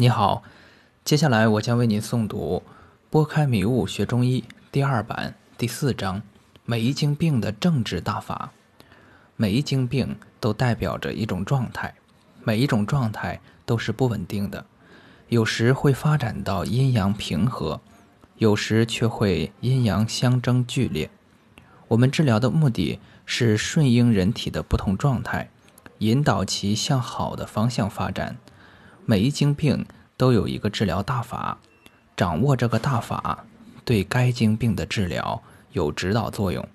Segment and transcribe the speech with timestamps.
[0.00, 0.44] 你好，
[1.04, 2.62] 接下来我将为您诵读
[3.10, 6.22] 《拨开迷雾学中医》第二版第四章：
[6.64, 8.52] 每一经病的政治大法。
[9.34, 11.92] 每一经病都代表着一种状态，
[12.44, 14.64] 每一种状态都是不稳定的，
[15.30, 17.80] 有时会发展到阴阳平和，
[18.36, 21.10] 有时却会阴阳相争剧烈。
[21.88, 25.50] 我们治疗的目的是顺应人体的不同状态，
[25.98, 28.36] 引导其向好的方向发展。
[29.10, 29.86] 每一经病
[30.18, 31.56] 都有一个治疗大法，
[32.14, 33.42] 掌握这个大法，
[33.82, 36.68] 对该经病的治疗有指导作用。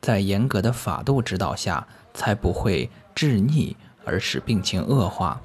[0.00, 5.42] 在严格的法度指导下，才不会治逆而使病情恶化，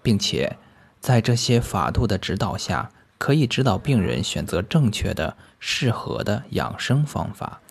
[0.00, 0.56] 并且
[1.00, 2.88] 在这些法度的指导下，
[3.18, 7.58] 可以指导病人选择正确的、适合的养生方法。《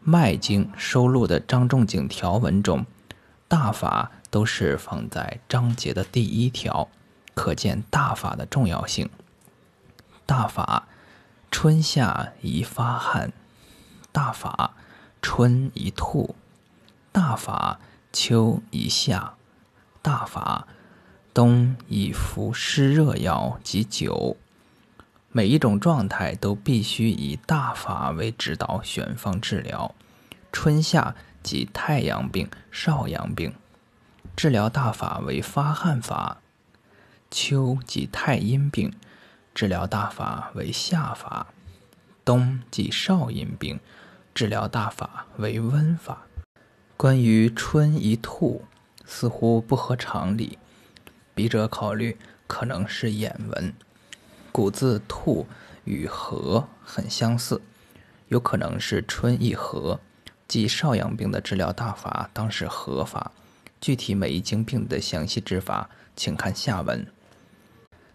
[0.00, 2.84] 脉经》收录的张仲景条文中，
[3.46, 6.88] 大法都是放在章节的第一条。
[7.34, 9.10] 可见大法的重要性。
[10.24, 10.88] 大法，
[11.50, 13.30] 春夏宜发汗；
[14.10, 14.74] 大法，
[15.20, 16.34] 春宜吐；
[17.12, 17.78] 大法，
[18.12, 19.34] 秋宜下；
[20.00, 20.66] 大法，
[21.34, 24.36] 冬宜服湿热药及酒。
[25.30, 29.94] 每一种状态都必须以大法为指导选方治疗。
[30.52, 33.52] 春夏即太阳病、少阳病，
[34.36, 36.38] 治疗大法为发汗法。
[37.36, 38.92] 秋即太阴病，
[39.56, 41.48] 治疗大法为下法；
[42.24, 43.80] 冬即少阴病，
[44.32, 46.28] 治疗大法为温法。
[46.96, 48.64] 关于春一吐，
[49.04, 50.60] 似乎不合常理，
[51.34, 53.74] 笔者考虑可能是眼文。
[54.52, 55.48] 古字吐
[55.82, 57.60] 与和很相似，
[58.28, 59.98] 有可能是春一和，
[60.46, 63.32] 即少阳病的治疗大法当是和法。
[63.80, 67.04] 具体每一经病的详细治法，请看下文。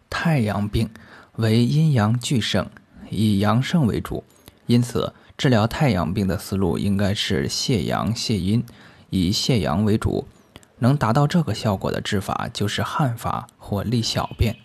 [0.09, 0.89] 太阳病
[1.35, 2.69] 为阴阳俱盛，
[3.09, 4.23] 以阳盛为主，
[4.65, 8.65] 因此治疗太阳病的思路应该是泻阳泻阴，
[9.09, 10.27] 以泻阳为主。
[10.79, 14.55] 能达到这个效果的治法就是汗法或利小便。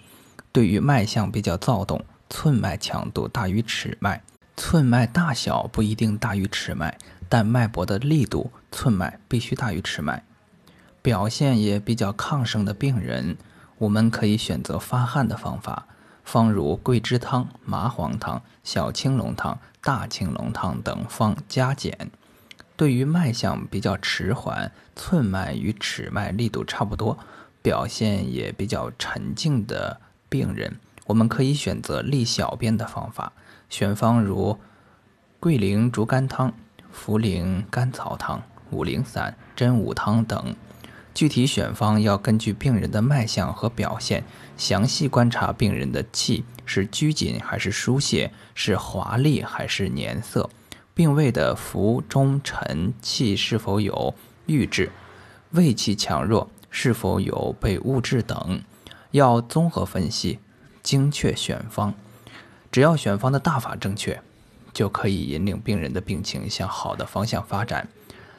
[0.53, 4.23] 对于脉象比较躁动，寸脉强度大于尺脉，
[4.57, 6.97] 寸脉大小不一定大于尺脉，
[7.29, 10.23] 但脉搏的力度寸脉必须大于尺脉，
[11.03, 13.37] 表现也比较亢盛的病人。
[13.79, 15.87] 我们可以选择发汗的方法，
[16.23, 22.11] 方如桂枝汤、麻黄汤、小青龙汤、大青龙汤等方加减。
[22.77, 27.19] 对于脉象比较迟缓、寸脉与尺脉力度差不多、
[27.63, 33.33] 表现也比较沉静的病人，我们可以选择利小便的方法，
[33.69, 34.59] 选方如
[35.39, 36.53] 桂苓竹甘汤、
[36.93, 40.57] 茯苓甘草汤、五苓散、真武汤等。
[41.15, 44.25] 具体选方要根据病人的脉象和表现，
[44.57, 50.51] 详细观察病人的气是拘谨还是疏泄，是华丽还是黏涩，
[50.93, 54.13] 病位的浮中沉气是否有
[54.47, 54.91] 郁滞，
[55.53, 58.61] 胃气强弱是否有被误滞等，
[59.13, 60.41] 要综合分析，
[60.83, 61.95] 精确选方。
[62.73, 64.21] 只要选方的大法正确，
[64.73, 67.87] 就可以引领病人的病情向好的方向发展。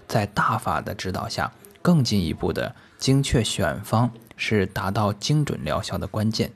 [0.07, 1.50] 在大法的指导下。
[1.85, 6.51] 更进一步的精确选方是达到精准疗效的关键。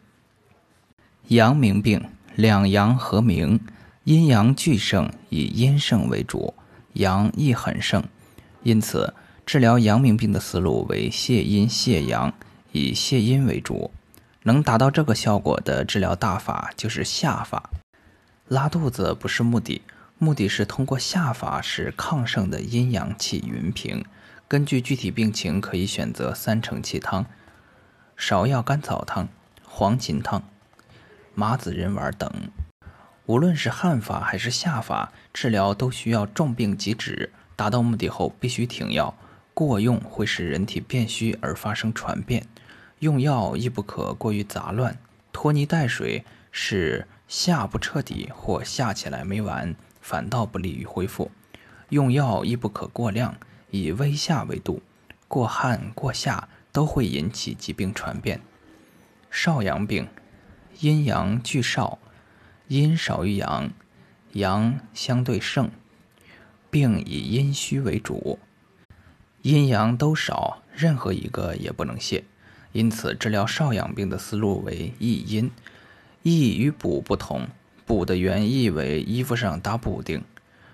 [1.27, 2.03] 阳明病
[2.33, 3.59] 两阳合明，
[4.05, 6.55] 阴阳俱盛，以阴盛为主，
[6.93, 8.03] 阳亦很盛，
[8.63, 9.13] 因此
[9.45, 12.33] 治疗阳明病的思路为泻阴泻阳，
[12.71, 13.91] 以泻阴为主。
[14.41, 17.69] 能达到这个效果的治疗大法就是下法。
[18.47, 19.83] 拉肚子不是目的，
[20.17, 24.03] 目的是通过下法使亢盛的阴阳气匀平。
[24.49, 27.27] 根据具体病情，可以选择三承气汤、
[28.17, 29.29] 芍药甘草汤、
[29.63, 30.41] 黄芩汤、
[31.35, 32.49] 麻子仁丸等。
[33.27, 39.13] 无论是汗法还是下法，治疗都需要重病即止，达到目的后必须停药。
[39.53, 42.47] 过用会使人体变虚而发生传变，
[42.97, 44.97] 用药亦不可过于杂乱，
[45.31, 51.29] 拖泥带水使下不彻底或下起来没完，反倒不利于恢复。
[51.89, 53.35] 用药亦不可过量。
[53.71, 54.81] 以微下为度，
[55.27, 58.41] 过汗过下都会引起疾病传变。
[59.29, 60.07] 少阳病，
[60.79, 61.99] 阴阳俱少，
[62.67, 63.71] 阴少于阳，
[64.33, 65.69] 阳相对盛，
[66.69, 68.39] 病以阴虚为主。
[69.41, 72.23] 阴阳都少，任何一个也不能泻，
[72.71, 75.49] 因此治疗少阳病的思路为益阴。
[76.23, 77.47] 益与补不同，
[77.85, 80.23] 补的原意为衣服上打补丁。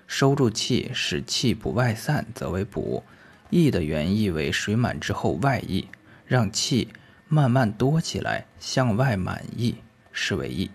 [0.06, 3.02] 收住气，使气不外散，则为补；
[3.50, 5.88] 益的原意为水满之后外溢，
[6.26, 6.88] 让气
[7.28, 9.76] 慢慢多起来，向外满溢，
[10.12, 10.70] 是为溢。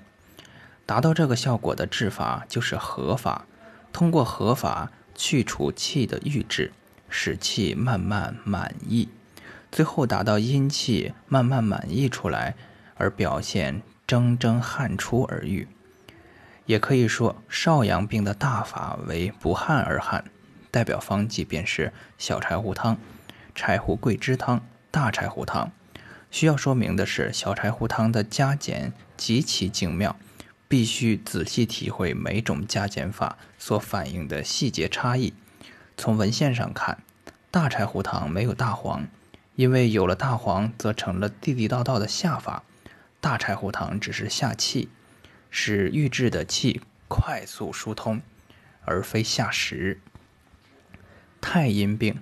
[0.85, 3.45] 达到这个效果的治法就是合法，
[3.93, 6.73] 通过合法去除气的郁滞，
[7.07, 9.07] 使气慢慢满溢，
[9.71, 12.55] 最后达到阴气慢慢满溢出来，
[12.95, 15.67] 而表现蒸蒸汗出而愈。
[16.71, 20.23] 也可以说，少阳病的大法为不汗而汗，
[20.71, 22.97] 代表方剂便是小柴胡汤、
[23.53, 25.69] 柴胡桂枝汤、大柴胡汤。
[26.29, 30.15] 需要说明的是，小柴胡汤的加减极其精妙，
[30.69, 35.33] 必须仔细体会每种加减法所反映的细节差异。
[35.97, 36.99] 从文献上看，
[37.51, 39.05] 大柴胡汤没有大黄，
[39.57, 42.63] 因为有了大黄，则成了地地道道的下法。
[43.19, 44.87] 大柴胡汤只是下气。
[45.51, 48.21] 使郁滞的气快速疏通，
[48.85, 49.99] 而非下实。
[51.39, 52.15] 太阴病，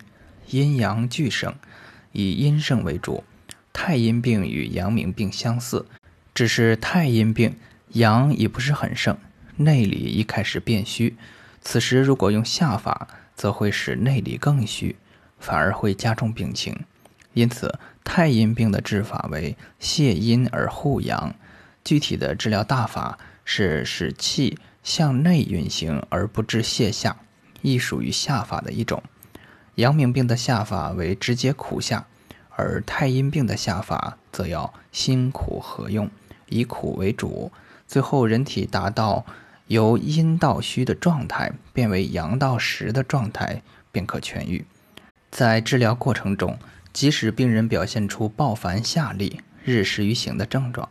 [0.48, 1.56] 阴阳俱盛，
[2.12, 3.24] 以阴盛为主。
[3.72, 5.86] 太阴病与阳明病相似，
[6.34, 7.56] 只是太阴病
[7.90, 9.18] 阳已不是很盛，
[9.58, 11.16] 内里一开始变虚。
[11.62, 14.96] 此时如果用下法，则会使内里更虚，
[15.40, 16.84] 反而会加重病情。
[17.34, 21.36] 因此，太阴病的治法为泻阴而护阳。
[21.90, 27.18] 具体的治疗大法是使气向内运行而不致泻下，
[27.64, 29.02] 亦属于下法的一种。
[29.74, 32.06] 阳明病的下法为直接苦下，
[32.52, 36.08] 而太阴病的下法则要辛苦合用，
[36.50, 37.52] 以苦为主，
[37.88, 39.26] 最后人体达到
[39.66, 44.64] 由阴到虚的状态变为阳到实的状态，便可痊愈。
[45.32, 46.60] 在治疗过程中，
[46.94, 50.88] 即使病人表现出暴烦下利、日食于行的症状，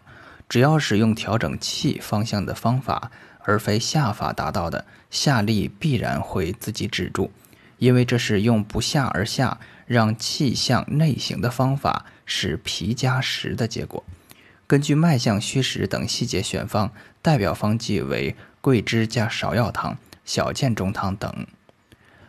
[0.48, 3.10] 只要使用调整气方向的方法，
[3.40, 7.30] 而非下法达到的，下力必然会自己止住，
[7.78, 14.02] 因为这是用不下而下，让气向内行的方法，使脾加实的结果。
[14.66, 16.92] 根据脉象、虚实等细节选方，
[17.22, 21.46] 代表方剂为桂枝加芍药汤、小建中汤等。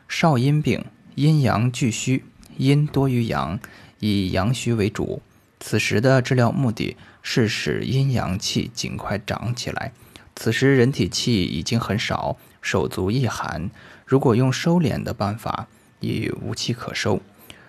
[0.07, 2.24] 少阴病，阴阳俱虚，
[2.57, 3.60] 阴多于阳，
[4.00, 5.22] 以阳虚为主。
[5.69, 6.98] 此时的治疗目的。
[7.21, 9.92] 是使阴阳气尽快长起来。
[10.36, 13.69] 此时人体气已经很少，手足易寒。
[14.04, 15.68] 如果用收敛的办法，
[16.00, 17.21] 已无气可收。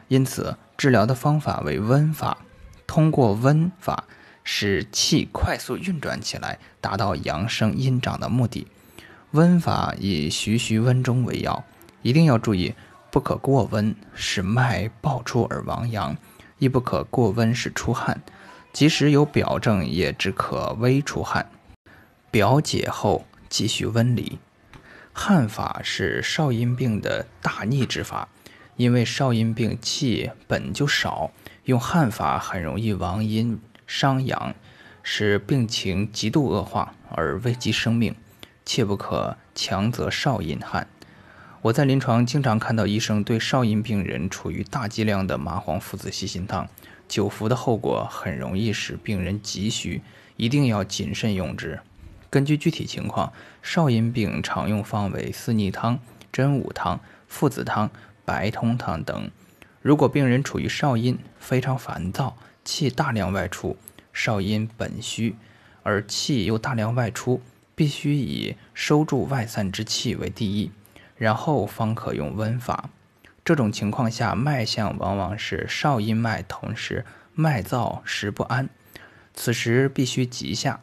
[0.08, 2.38] 因此，治疗的方法为温法，
[2.87, 4.05] 通过温法
[4.44, 8.67] 使气快速运转起来，达到阳生阴长的目的。
[9.32, 11.64] 温法以徐徐温中为要，
[12.00, 12.73] 一定要注意，
[13.11, 16.14] 不可过温，使脉爆出而亡阳；
[16.61, 18.23] 亦不可过温，使出汗。
[18.73, 21.51] 即使有表症，也只可微出汗，
[22.31, 24.39] 表解后继续温里。
[25.12, 28.29] 汗法是少阴病的大逆之法，
[28.77, 31.33] 因为少阴病气本就少，
[31.65, 34.55] 用汗法很容易亡阴伤阳，
[35.03, 38.15] 使病情极度恶化而危及生命，
[38.65, 40.87] 切不可强则少阴汗。
[41.62, 46.67] 我在临床经常看到医生对少阴病人处于大剂量的麻黄附子细辛汤。
[47.07, 50.01] 久服的后果很容易使病人急需，
[50.39, 51.79] 一定要谨慎用之。
[52.31, 53.31] 根据具体情况，
[53.62, 56.01] 少阴病常用方为四逆汤、
[56.33, 56.99] 真武汤、
[57.29, 57.91] 附子汤、
[58.25, 59.31] 白通汤等。
[59.83, 63.77] 如果病人处于少阴，非常烦躁，气大量外出，
[64.15, 65.37] 少阴本虚，
[65.83, 67.43] 而气又大量外出，
[67.75, 70.70] 必须以收住外散之气为第一，
[71.20, 72.89] 然后方可用温法。
[73.44, 78.70] 这种情况下，脉象往往是少阴脉，同时脉燥时不安，
[79.34, 80.81] 此时必须急下，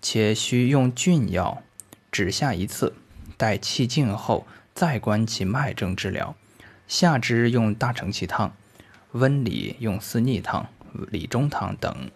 [0.00, 1.64] 且需用峻药，
[2.12, 2.94] 只下一次，
[3.36, 6.36] 待气静后再观其脉症治疗。
[6.86, 8.54] 下肢用大承气汤，
[9.10, 10.68] 温里用四逆汤、
[11.10, 12.10] 理中汤等。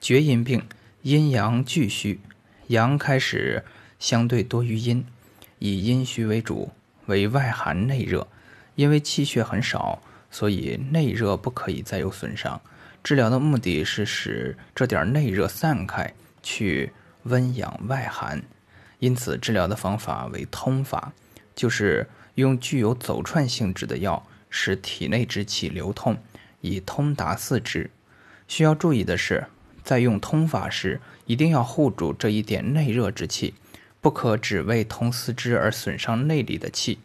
[0.00, 0.66] 厥阴病，
[1.02, 2.20] 阴阳俱虚，
[2.66, 3.64] 阳开始
[4.00, 5.06] 相对多于阴，
[5.58, 6.70] 以阴虚为主，
[7.06, 8.26] 为外寒内热。
[8.74, 12.60] 因为气血很少，所以内热不可以再有损伤。
[13.04, 16.90] 治疗的目的是使这点内热散开，去
[17.22, 18.42] 温养外寒。
[18.98, 21.12] 因此，治疗的方法为通法，
[21.54, 26.16] 就是用具有走串性质的药，使体内之气流通，
[26.60, 27.90] 以通达四肢。
[28.48, 29.46] 需要注意的是，
[29.84, 33.54] 在用通法时，一定要护住这一点内热之气，
[34.04, 36.98] 不可只为通四肢而损伤内里的气。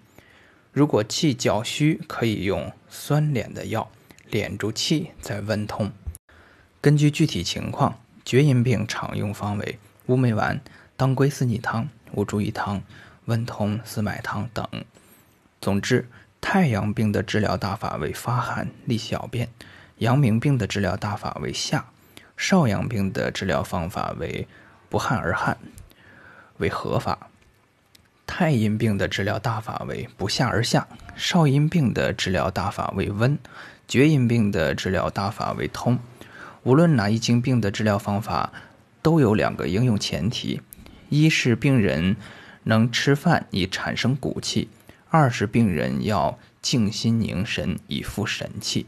[0.74, 3.90] 如果气较虚，可以用酸敛的药
[4.30, 5.94] 敛住气，再温通。
[6.82, 10.60] 根据具体情况，厥阴病常用方为乌梅丸、
[10.98, 12.84] 当归四逆汤、乌猪益汤、
[13.28, 14.68] 温通四脉汤等。
[15.62, 16.06] 总之，
[16.42, 19.48] 太阳病的治疗大法为发汗、利小便，
[20.00, 21.86] 阳明病的治疗大法为下，
[22.36, 24.46] 少阳病的治疗方法为
[24.90, 25.58] 不汗而汗，
[26.60, 27.30] 为合法。
[28.26, 33.38] 太阴病的治疗大法为不下而下，少阴病的治疗大法为温，
[33.88, 35.98] 厥阴病的治疗大法为通。
[36.64, 38.54] 无论哪一经病的治疗方法，
[39.02, 40.62] 都有两个应用前提：
[41.10, 42.16] 一是病人
[42.64, 44.68] 能吃饭以产生骨气；
[45.10, 48.86] 二是病人要静心凝神以复神气。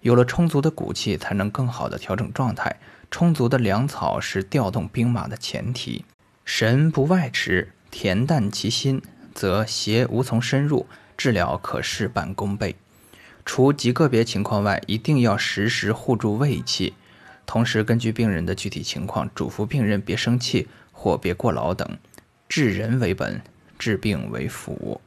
[0.00, 2.76] 有了充足的骨气，才能更好的调整状态。
[3.10, 6.04] 充足的粮草是调动兵马的前提。
[6.44, 9.00] 神不外驰，恬淡其心，
[9.32, 12.76] 则邪无从深入，治疗可事半功倍。
[13.44, 16.94] 除极个别情况外，一定要时时护住胃气，
[17.46, 21.98] 同时根据病人的具体情况，嘱咐病人别生气或别过劳等。
[22.48, 23.40] 治人为本，
[23.78, 25.00] 治病为辅。